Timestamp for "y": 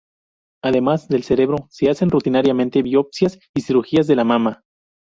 3.53-3.61